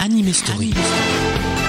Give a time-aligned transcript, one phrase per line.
[0.00, 0.72] Anime Story.
[0.72, 1.59] Vanessa,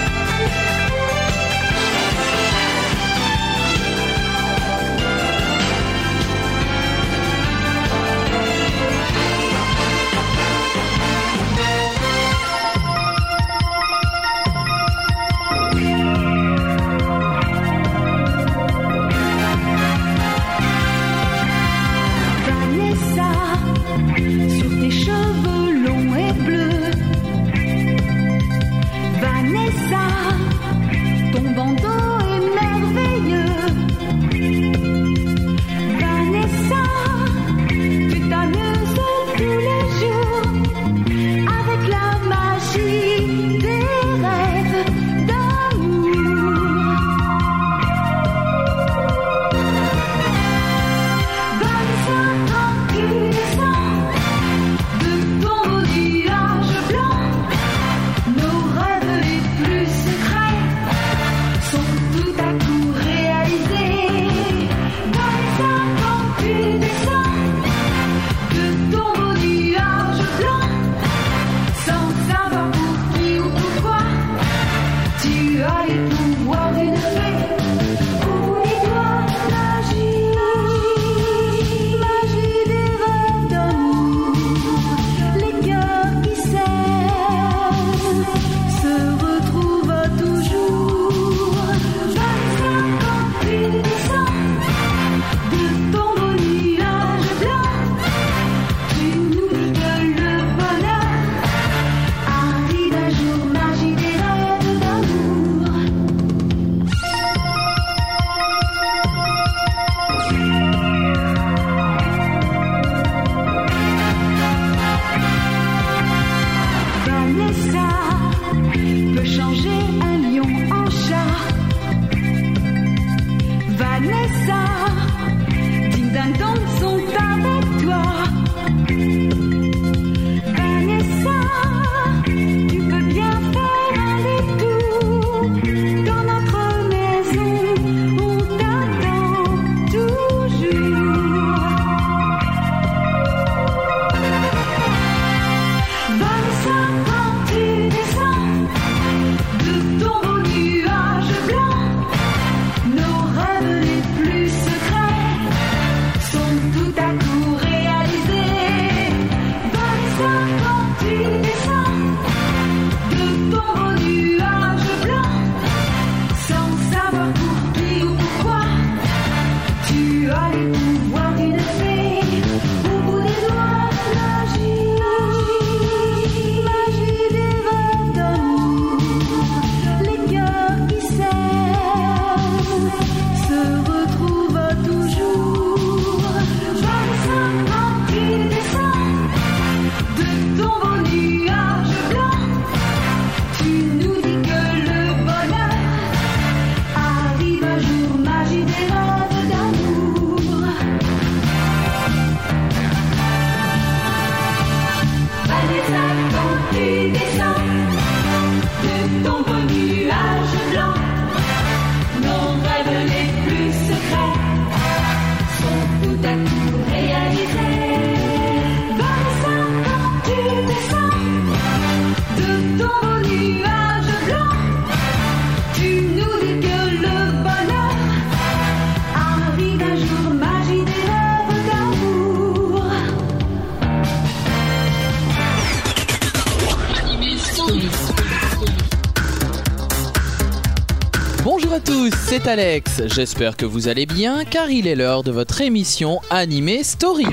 [242.47, 243.02] Alex.
[243.07, 247.25] J'espère que vous allez bien car il est l'heure de votre émission Animé Story.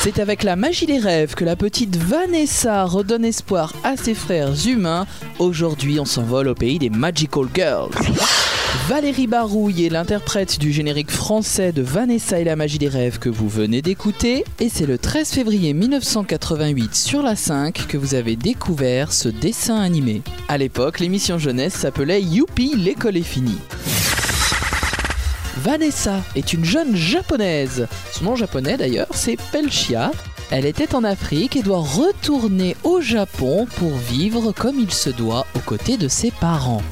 [0.00, 4.66] C'est avec la magie des rêves que la petite Vanessa redonne espoir à ses frères
[4.66, 5.06] humains.
[5.38, 7.90] Aujourd'hui, on s'envole au pays des Magical Girls.
[8.88, 13.28] Valérie Barouille est l'interprète du générique français de Vanessa et la magie des rêves que
[13.28, 14.44] vous venez d'écouter.
[14.58, 19.80] Et c'est le 13 février 1988 sur la 5 que vous avez découvert ce dessin
[19.80, 20.22] animé.
[20.48, 23.58] À l'époque, l'émission jeunesse s'appelait Youpi, l'école est finie.
[25.56, 27.86] Vanessa est une jeune japonaise.
[28.12, 30.10] Son nom japonais d'ailleurs, c'est Pelchia.
[30.50, 35.46] Elle était en Afrique et doit retourner au Japon pour vivre comme il se doit
[35.54, 36.82] aux côtés de ses parents.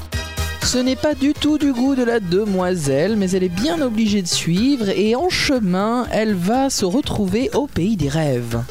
[0.63, 4.21] Ce n'est pas du tout du goût de la demoiselle, mais elle est bien obligée
[4.21, 8.61] de suivre et en chemin, elle va se retrouver au pays des rêves.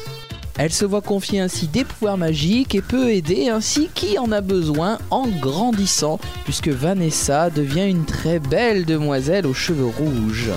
[0.61, 4.41] Elle se voit confier ainsi des pouvoirs magiques et peut aider ainsi qui en a
[4.41, 10.51] besoin en grandissant, puisque Vanessa devient une très belle demoiselle aux cheveux rouges.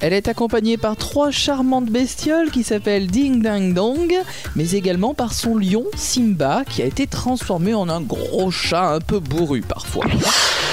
[0.00, 4.14] Elle est accompagnée par trois charmantes bestioles qui s'appellent Ding Dang Dong,
[4.56, 9.00] mais également par son lion Simba qui a été transformé en un gros chat un
[9.00, 10.06] peu bourru parfois.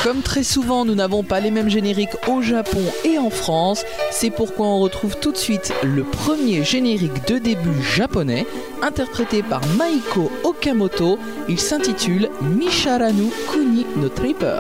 [0.04, 4.32] Comme très souvent, nous n'avons pas les mêmes génériques au Japon et en France, c'est
[4.32, 8.48] pourquoi on retrouve tout de suite le premier générique de début japonais,
[8.82, 11.20] interprété par Maiko Okamoto.
[11.48, 14.60] Il s'intitule Misharanu Kuni no Tripper.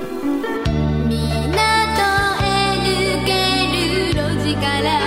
[4.55, 5.00] musical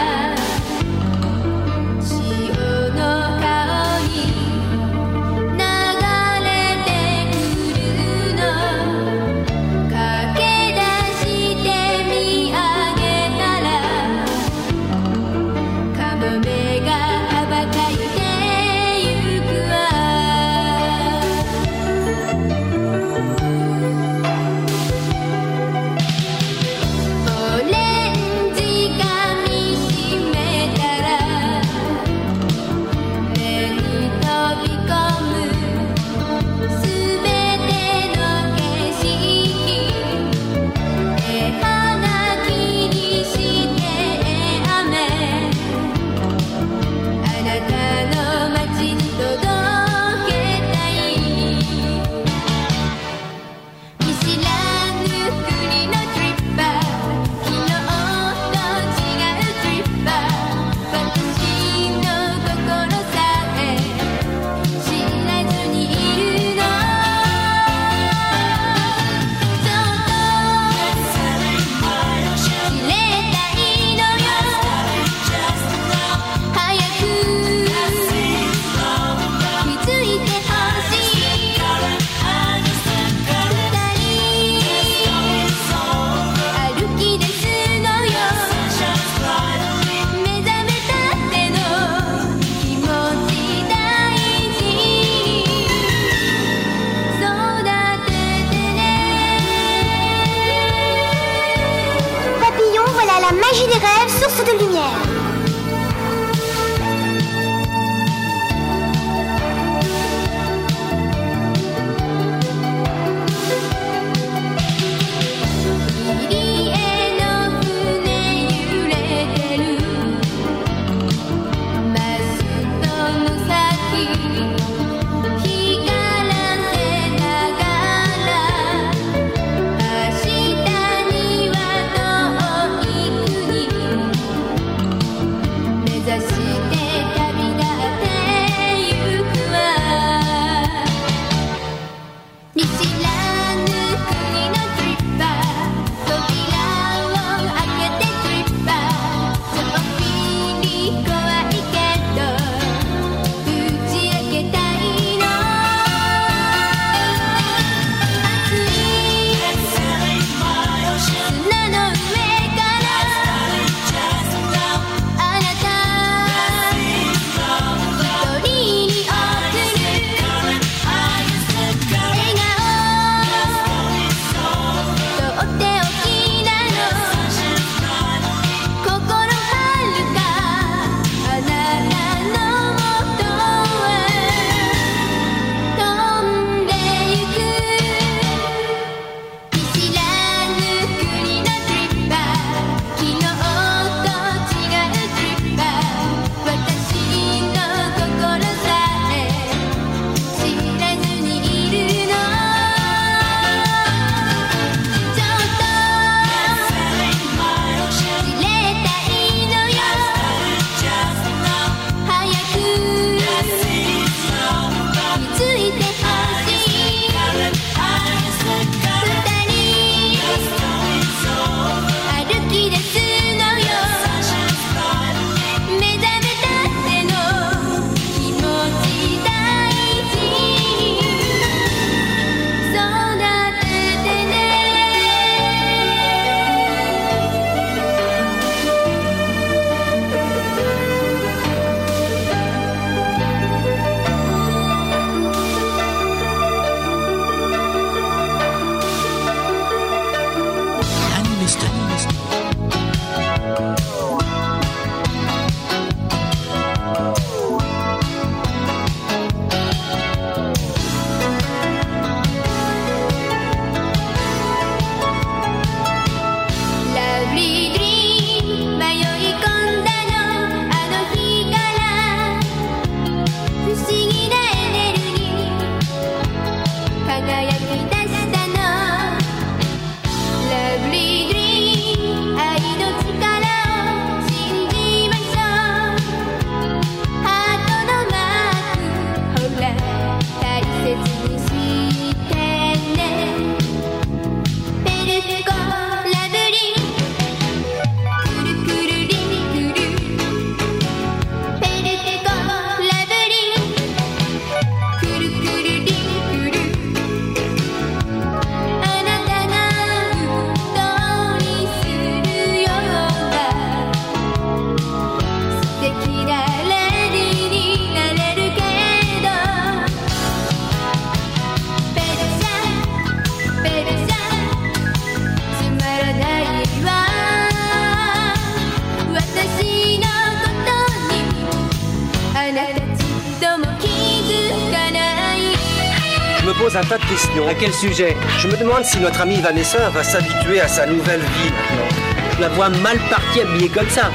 [337.43, 341.21] À quel sujet Je me demande si notre amie Vanessa va s'habituer à sa nouvelle
[341.21, 341.89] vie maintenant.
[342.37, 344.11] Je la vois mal partie habillée comme ça.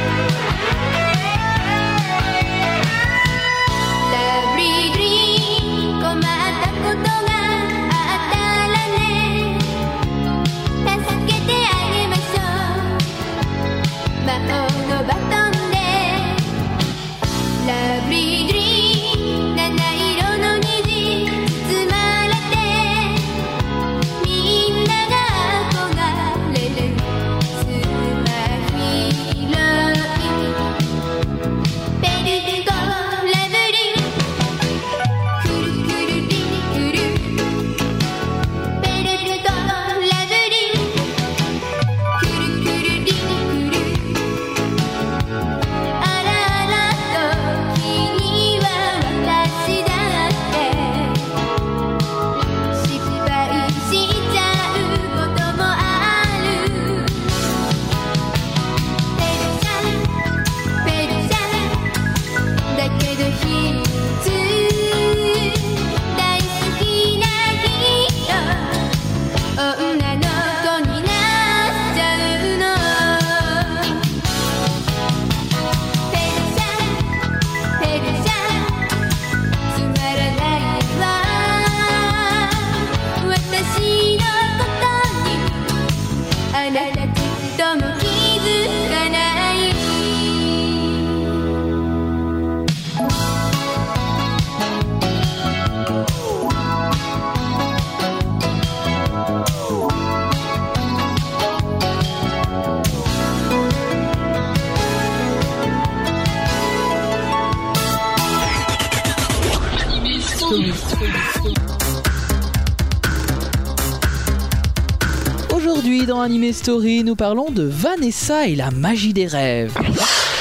[116.53, 119.77] Story, nous parlons de Vanessa et la magie des rêves.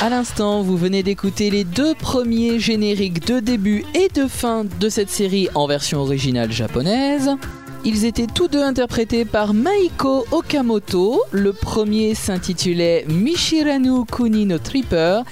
[0.01, 4.89] À l'instant, vous venez d'écouter les deux premiers génériques de début et de fin de
[4.89, 7.31] cette série en version originale japonaise.
[7.85, 11.23] Ils étaient tous deux interprétés par Maiko Okamoto.
[11.31, 15.23] Le premier s'intitulait Mishiranu Kuni no Tripper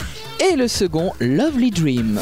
[0.51, 2.21] et le second Lovely Dream.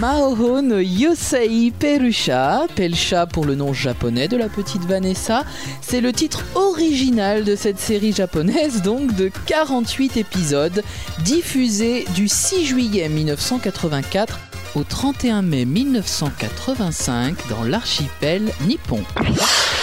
[0.00, 5.44] Maoho no Yosei Perusha, Pelcha pour le nom japonais de la petite Vanessa,
[5.80, 10.84] c'est le titre original de cette série japonaise, donc de 48 épisodes,
[11.24, 14.38] diffusés du 6 juillet 1984
[14.76, 19.02] au 31 mai 1985 dans l'archipel nippon.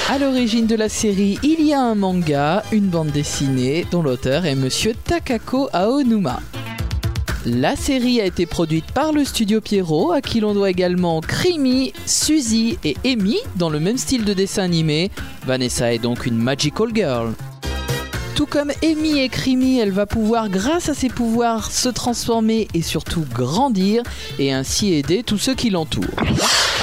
[0.09, 4.45] À l'origine de la série, il y a un manga, une bande dessinée, dont l'auteur
[4.45, 6.39] est Monsieur Takako Aonuma.
[7.45, 11.93] La série a été produite par le studio Pierrot, à qui l'on doit également Crimi,
[12.07, 15.11] Suzy et Amy, dans le même style de dessin animé.
[15.45, 17.33] Vanessa est donc une magical girl.
[18.33, 22.81] Tout comme Amy et Crimi, elle va pouvoir, grâce à ses pouvoirs, se transformer et
[22.81, 24.01] surtout grandir,
[24.39, 26.03] et ainsi aider tous ceux qui l'entourent.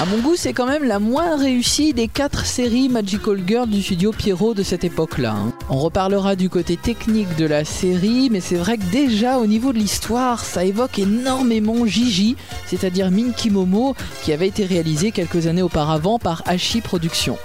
[0.01, 3.83] À mon goût, c'est quand même la moins réussie des quatre séries Magical Girl du
[3.83, 5.33] studio Pierrot de cette époque-là.
[5.33, 5.52] hein.
[5.75, 9.73] On reparlera du côté technique de la série, mais c'est vrai que déjà au niveau
[9.73, 12.37] de l'histoire, ça évoque énormément Gigi,
[12.67, 17.39] c'est-à-dire Minky Momo, qui avait été réalisé quelques années auparavant par Hachi Productions.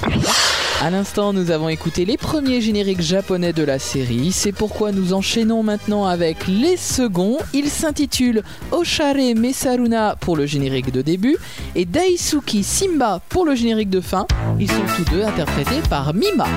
[0.81, 4.33] À l'instant, nous avons écouté les premiers génériques japonais de la série.
[4.33, 7.37] C'est pourquoi nous enchaînons maintenant avec les seconds.
[7.53, 8.43] Ils s'intitulent
[8.73, 11.37] Oshare Mesaruna pour le générique de début
[11.75, 14.27] et Daisuki Simba pour le générique de fin.
[14.59, 16.47] Ils sont tous deux interprétés par Mima.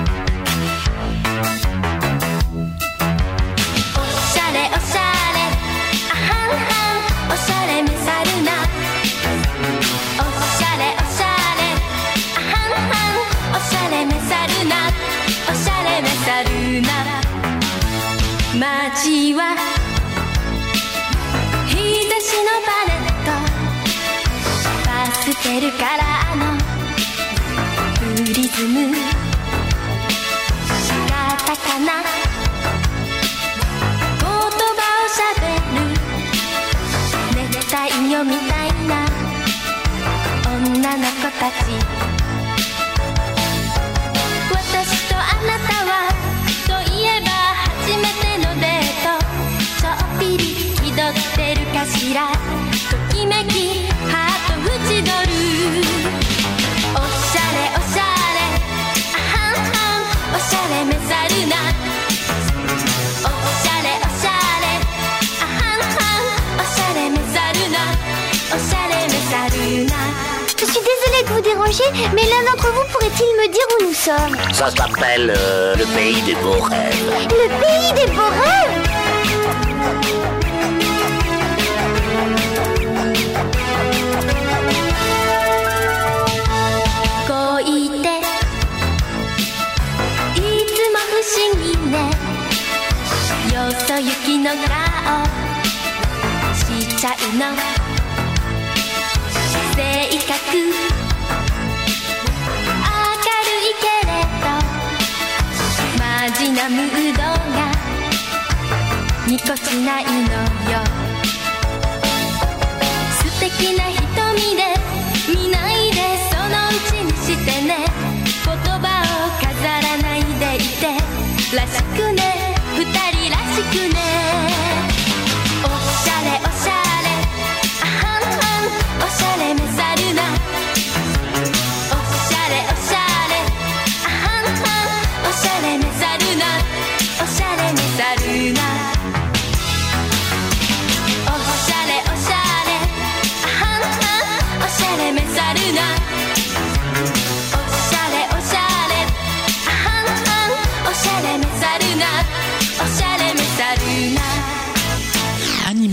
[18.95, 19.55] ジは
[22.19, 23.31] しのバレット。
[24.85, 26.43] バスケルからーの
[27.99, 28.93] フリズム。
[28.93, 28.99] し
[31.09, 31.13] が
[31.45, 31.89] たかな。
[34.19, 35.43] ことばをしゃべ
[35.77, 35.81] る。
[37.35, 38.91] ねでたいよみたいな
[40.47, 41.90] おんなのこたち。
[72.13, 74.53] mais l'un d'entre vous pourrait-il me dire où nous sommes?
[74.53, 77.11] Ça s'appelle euh, le pays des beaux rêves.
[77.29, 78.80] Le pays des beaux rêves?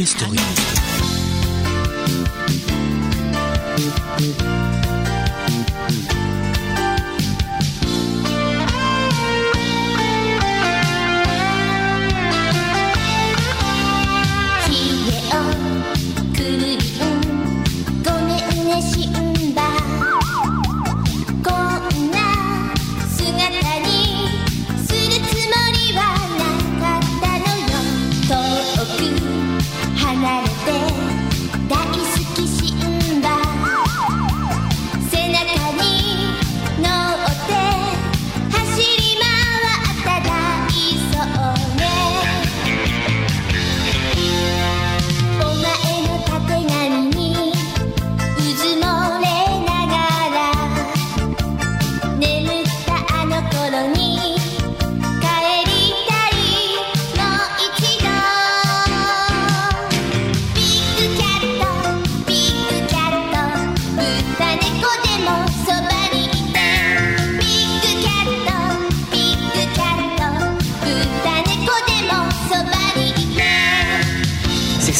[0.06, 0.38] Story.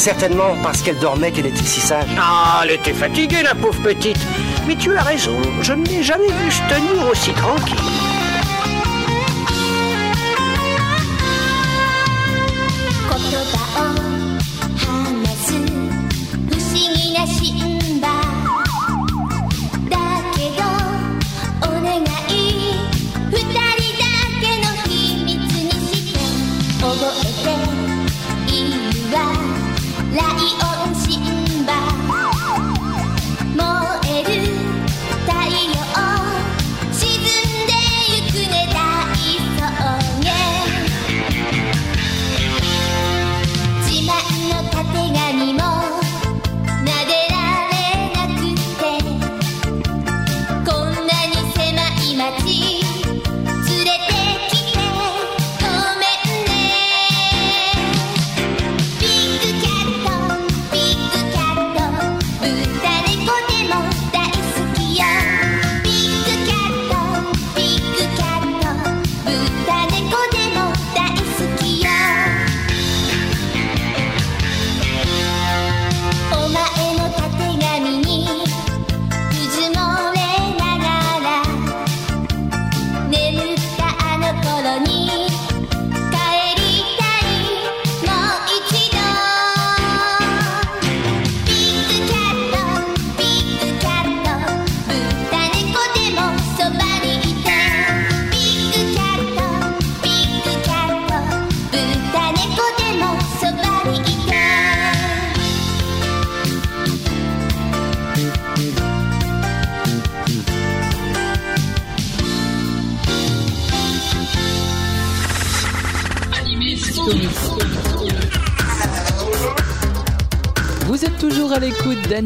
[0.08, 2.08] certainement parce qu'elle dormait qu'elle était si sage.
[2.18, 4.16] Ah, elle était fatiguée, la pauvre petite.
[4.66, 7.97] Mais tu as raison, je ne l'ai jamais vue se tenir aussi tranquille.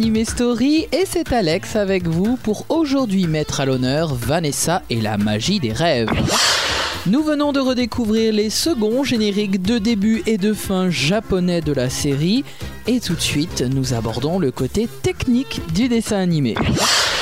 [0.05, 5.73] Et c'est Alex avec vous pour aujourd'hui mettre à l'honneur Vanessa et la magie des
[5.73, 6.09] rêves.
[7.07, 11.89] Nous venons de redécouvrir les seconds génériques de début et de fin japonais de la
[11.89, 12.45] série
[12.89, 16.55] et tout de suite nous abordons le côté technique du dessin animé.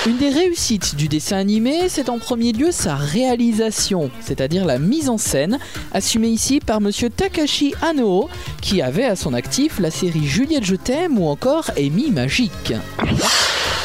[0.07, 5.11] Une des réussites du dessin animé, c'est en premier lieu sa réalisation, c'est-à-dire la mise
[5.11, 5.59] en scène,
[5.93, 8.31] assumée ici par monsieur Takashi Anoo,
[8.63, 12.73] qui avait à son actif la série Juliette Je t'aime ou encore Amy Magique.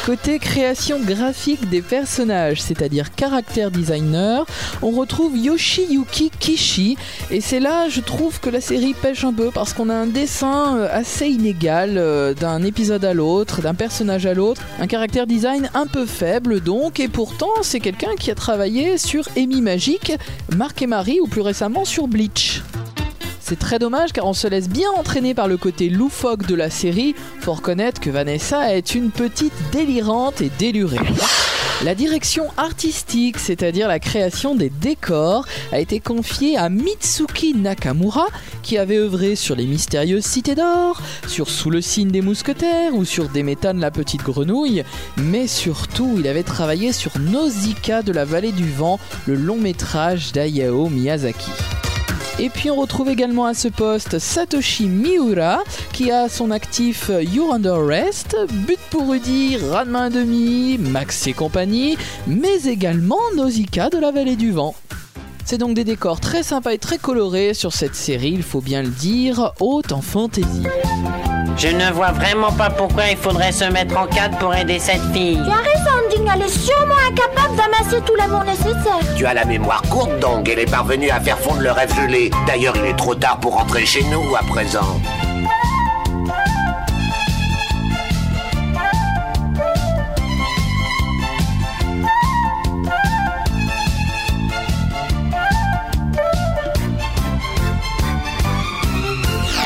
[0.05, 4.45] Côté création graphique des personnages, c'est-à-dire caractère designer,
[4.83, 6.95] on retrouve Yoshiyuki Kishi
[7.31, 10.05] et c'est là je trouve que la série pêche un peu parce qu'on a un
[10.05, 15.25] dessin euh, assez inégal euh, d'un épisode à l'autre, d'un personnage à l'autre, un caractère
[15.25, 20.13] design un peu faible donc et pourtant c'est quelqu'un qui a travaillé sur Amy Magique,
[20.55, 22.61] Marc et Marie ou plus récemment sur Bleach.
[23.47, 26.71] C'est très dommage car on se laisse bien entraîner par le côté loufoque de la
[26.71, 27.13] série.
[27.41, 30.97] Faut reconnaître que Vanessa est une petite délirante et délurée.
[31.83, 38.25] La direction artistique, c'est-à-dire la création des décors, a été confiée à Mitsuki Nakamura,
[38.63, 43.05] qui avait œuvré sur les mystérieuses cités d'or, sur Sous le signe des mousquetaires ou
[43.05, 44.83] sur Déméthane la petite grenouille,
[45.17, 50.31] mais surtout il avait travaillé sur Nausicaa de la vallée du vent, le long métrage
[50.31, 51.51] d'Ayao Miyazaki.
[52.37, 57.53] Et puis on retrouve également à ce poste Satoshi Miura qui a son actif You're
[57.53, 58.35] Under Arrest,
[58.67, 64.51] But pour Rudy, Ranma 1,5, Max et compagnie, mais également Nausicaa de la vallée du
[64.51, 64.75] vent.
[65.45, 68.81] C'est donc des décors très sympas et très colorés sur cette série, il faut bien
[68.81, 70.65] le dire, haute en fantaisie.
[71.57, 75.03] Je ne vois vraiment pas pourquoi il faudrait se mettre en cadre pour aider cette
[75.13, 75.39] fille.
[75.41, 78.99] Tu as raison, Elle est sûrement incapable d'amasser tout l'amour nécessaire.
[79.17, 82.29] Tu as la mémoire courte donc, elle est parvenue à faire fondre le rêve gelé.
[82.47, 84.99] D'ailleurs, il est trop tard pour rentrer chez nous à présent.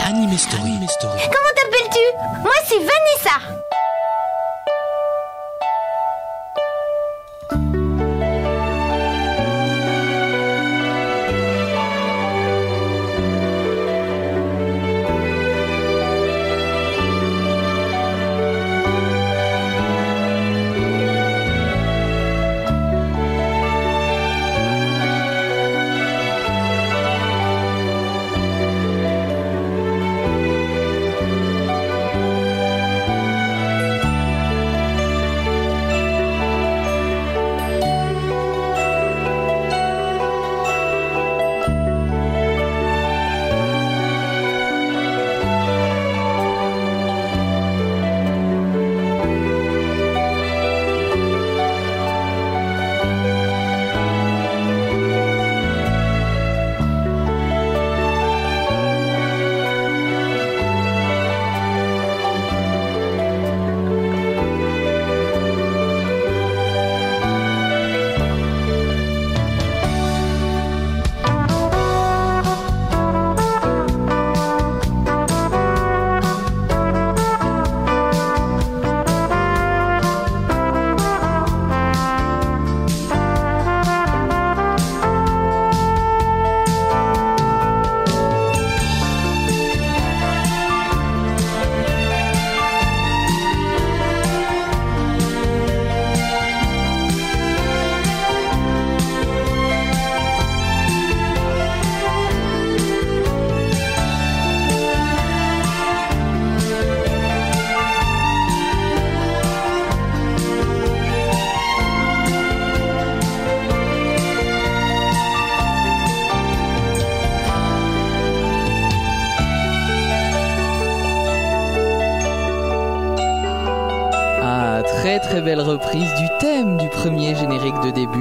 [0.07, 0.71] Anime Story.
[0.99, 2.41] Comment t'appelles-tu?
[2.41, 3.59] Moi, c'est Vanessa.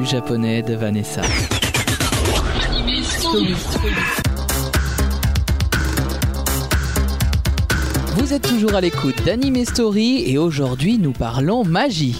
[0.08, 1.20] Japonais de Vanessa.
[8.16, 12.18] Vous êtes toujours à l'écoute d'Anime Story et aujourd'hui nous parlons magie.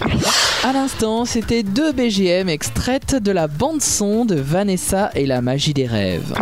[0.65, 5.73] À l'instant, c'était deux BGM extraites de la bande son de Vanessa et la magie
[5.73, 6.35] des rêves.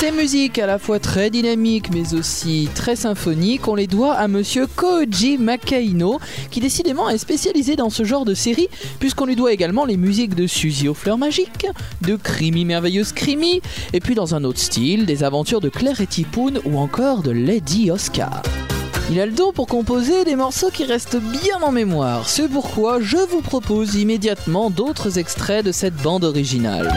[0.00, 4.26] Ces musiques à la fois très dynamiques mais aussi très symphoniques, on les doit à
[4.26, 6.18] monsieur Koji Makaino
[6.50, 10.34] qui décidément est spécialisé dans ce genre de série puisqu'on lui doit également les musiques
[10.34, 11.66] de Suzy aux fleurs magiques,
[12.02, 16.06] de Crimi merveilleuse Crimi et puis dans un autre style des aventures de Claire et
[16.06, 18.42] Tipoun ou encore de Lady Oscar.
[19.10, 22.28] Il a le don pour composer des morceaux qui restent bien en mémoire.
[22.28, 26.90] C'est pourquoi je vous propose immédiatement d'autres extraits de cette bande originale.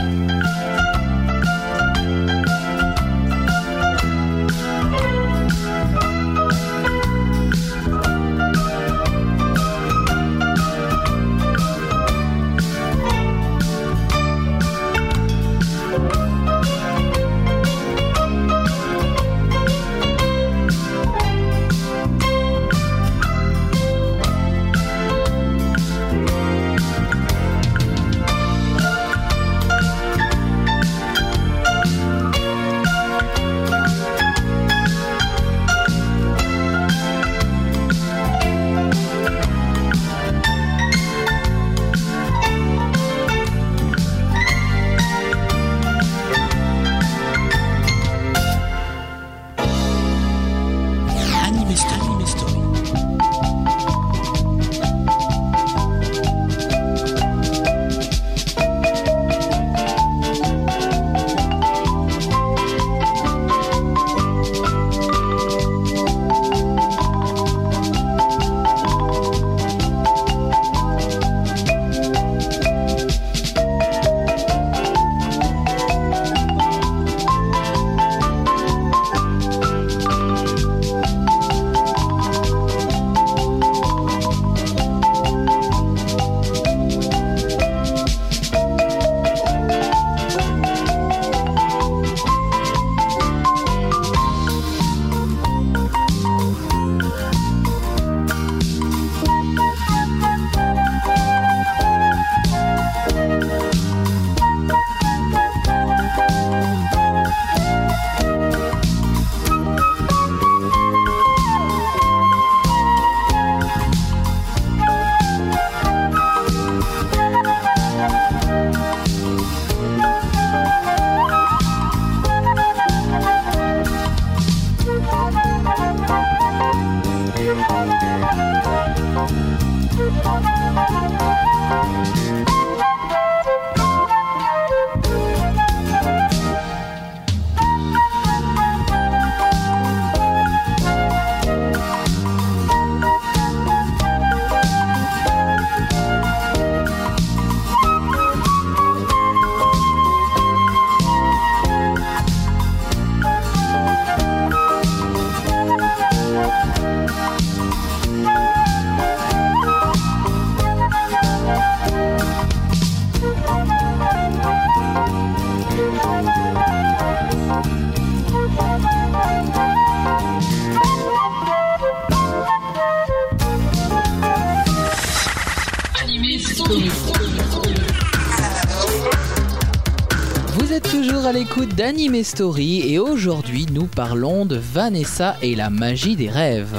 [181.88, 186.76] d'Anime Story et aujourd'hui nous parlons de Vanessa et la magie des rêves.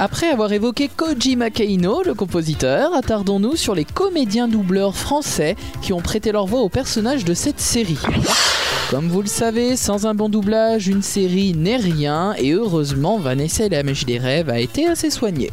[0.00, 6.00] Après avoir évoqué Koji Makino, le compositeur, attardons-nous sur les comédiens doubleurs français qui ont
[6.00, 8.00] prêté leur voix aux personnages de cette série.
[8.90, 13.66] Comme vous le savez, sans un bon doublage, une série n'est rien et heureusement Vanessa
[13.66, 15.52] et la magie des rêves a été assez soignée.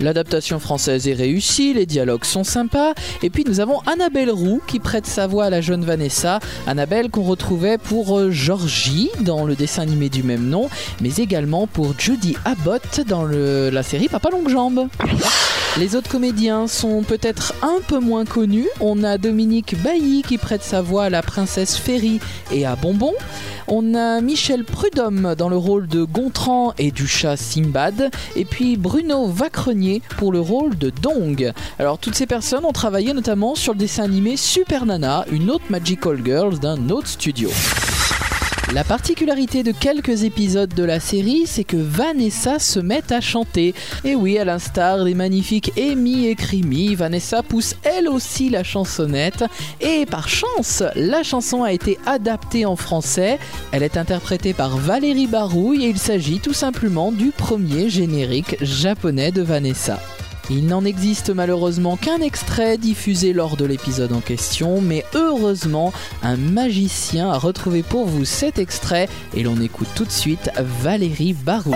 [0.00, 4.78] L'adaptation française est réussie, les dialogues sont sympas, et puis nous avons Annabelle Roux qui
[4.80, 9.54] prête sa voix à la jeune Vanessa, Annabelle qu'on retrouvait pour euh, Georgie dans le
[9.54, 10.70] dessin animé du même nom,
[11.02, 14.88] mais également pour Judy Abbott dans la série Papa Longue Jambe.
[15.78, 18.68] Les autres comédiens sont peut-être un peu moins connus.
[18.80, 22.18] On a Dominique Bailly qui prête sa voix à la princesse Ferry
[22.50, 23.12] et à Bonbon.
[23.68, 28.10] On a Michel Prudhomme dans le rôle de Gontran et du chat Simbad.
[28.34, 31.52] Et puis Bruno Vacrenier pour le rôle de Dong.
[31.78, 35.64] Alors toutes ces personnes ont travaillé notamment sur le dessin animé Super Nana, une autre
[35.70, 37.48] Magical Girls d'un autre studio.
[38.72, 43.74] La particularité de quelques épisodes de la série, c'est que Vanessa se met à chanter.
[44.04, 49.44] Et oui, à l'instar des magnifiques Amy et Crimi, Vanessa pousse elle aussi la chansonnette.
[49.80, 53.40] Et par chance, la chanson a été adaptée en français.
[53.72, 59.32] Elle est interprétée par Valérie Barouille et il s'agit tout simplement du premier générique japonais
[59.32, 59.98] de Vanessa.
[60.50, 65.92] Il n'en existe malheureusement qu'un extrait diffusé lors de l'épisode en question, mais heureusement,
[66.24, 70.50] un magicien a retrouvé pour vous cet extrait et l'on écoute tout de suite
[70.82, 71.72] Valérie Barou.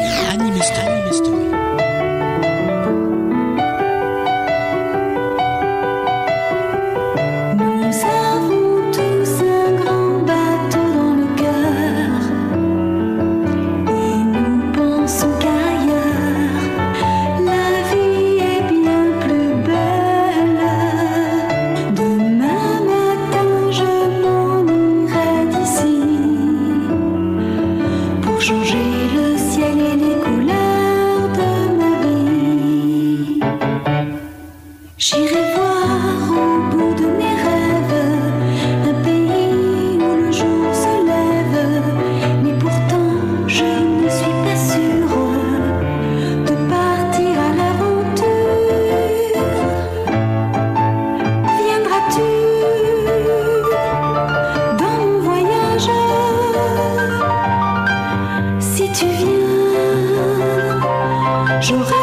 [61.67, 61.94] J'aurais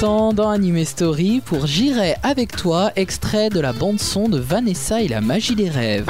[0.00, 5.20] dans Anime Story pour J'irai avec toi, extrait de la bande-son de Vanessa et la
[5.20, 6.06] magie des rêves.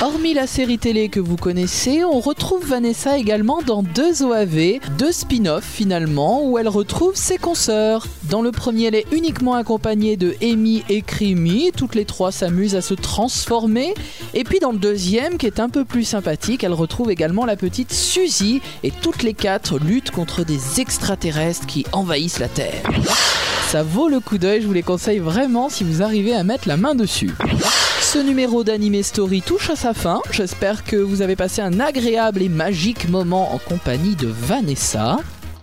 [0.00, 5.10] Hormis la série télé que vous connaissez, on retrouve Vanessa également dans deux OAV, deux
[5.10, 8.06] spin-offs finalement, où elle retrouve ses consoeurs.
[8.30, 12.76] Dans le premier, elle est uniquement accompagnée de Amy et Creamy, toutes les trois s'amusent
[12.76, 13.92] à se transformer.
[14.34, 17.56] Et puis dans le deuxième, qui est un peu plus sympathique, elle retrouve également la
[17.56, 22.84] petite Suzy, et toutes les quatre luttent contre des extraterrestres qui envahissent la Terre.
[23.66, 26.68] Ça vaut le coup d'œil, je vous les conseille vraiment si vous arrivez à mettre
[26.68, 27.32] la main dessus.
[28.10, 30.22] Ce numéro d'Anime Story touche à sa fin.
[30.30, 35.18] J'espère que vous avez passé un agréable et magique moment en compagnie de Vanessa.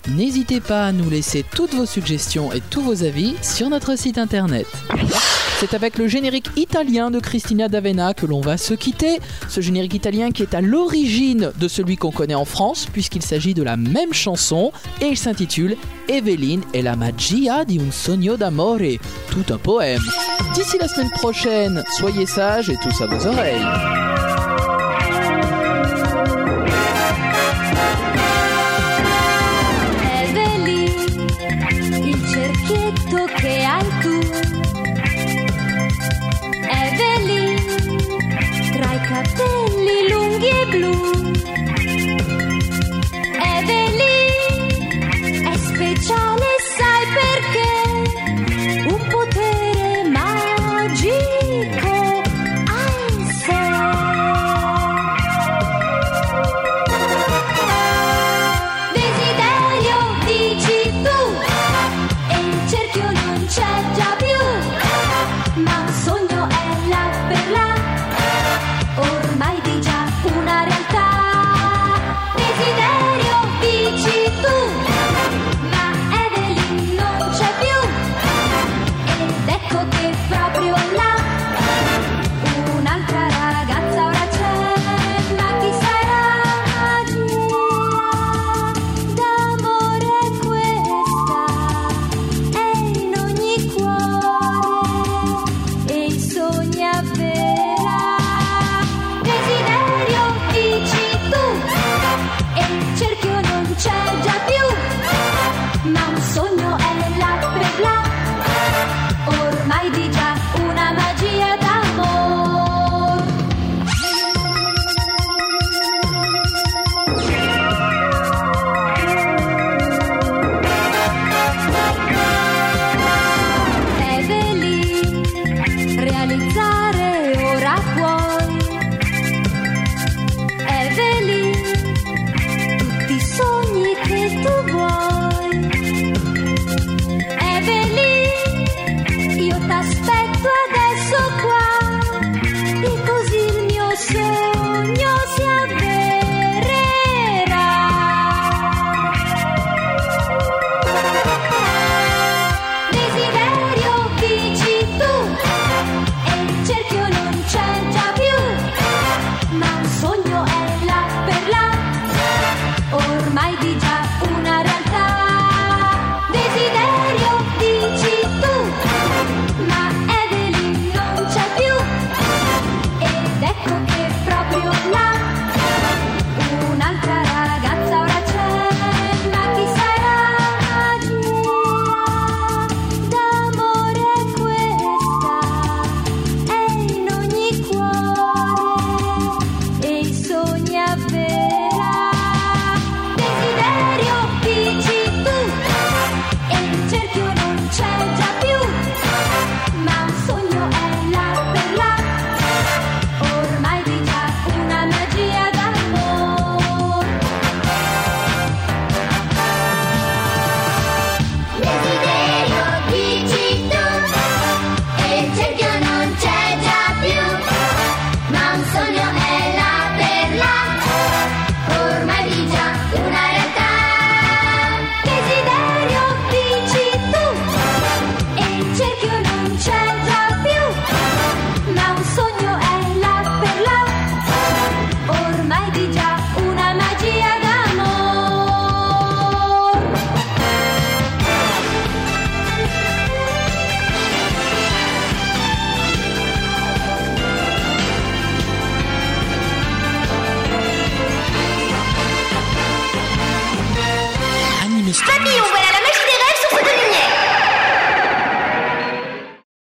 [0.09, 4.19] N'hésitez pas à nous laisser toutes vos suggestions et tous vos avis sur notre site
[4.19, 4.67] internet.
[5.57, 9.19] C'est avec le générique italien de Cristina D'Avena que l'on va se quitter.
[9.47, 13.53] Ce générique italien qui est à l'origine de celui qu'on connaît en France, puisqu'il s'agit
[13.53, 15.77] de la même chanson et il s'intitule
[16.09, 18.99] Eveline e la magia di un sogno d'amore.
[19.31, 20.01] Tout un poème.
[20.53, 24.34] D'ici la semaine prochaine, soyez sages et tous à vos oreilles.
[39.85, 41.14] Nilungi Blue.